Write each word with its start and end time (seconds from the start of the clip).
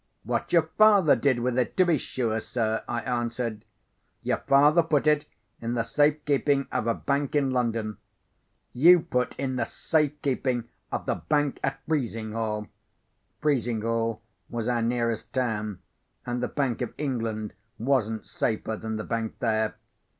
"What 0.23 0.51
your 0.51 0.63
father 0.79 1.15
did 1.15 1.41
with 1.41 1.59
it, 1.59 1.77
to 1.77 1.85
be 1.85 1.99
sure, 1.99 2.39
sir!" 2.39 2.83
I 2.87 3.01
answered. 3.01 3.63
"Your 4.23 4.39
father 4.47 4.81
put 4.81 5.05
it 5.05 5.27
in 5.61 5.75
the 5.75 5.83
safe 5.83 6.25
keeping 6.25 6.67
of 6.71 6.87
a 6.87 6.95
bank 6.95 7.35
in 7.35 7.51
London. 7.51 7.97
You 8.73 9.01
put 9.01 9.35
in 9.37 9.57
the 9.57 9.65
safe 9.65 10.19
keeping 10.23 10.63
of 10.91 11.05
the 11.05 11.13
bank 11.13 11.59
at 11.63 11.85
Frizinghall." 11.87 12.65
(Frizinghall 13.43 14.19
was 14.49 14.67
our 14.67 14.81
nearest 14.81 15.31
town, 15.33 15.81
and 16.25 16.41
the 16.41 16.47
Bank 16.47 16.81
of 16.81 16.95
England 16.97 17.53
wasn't 17.77 18.25
safer 18.25 18.75
than 18.75 18.95
the 18.95 19.03
bank 19.03 19.37
there.) 19.37 19.75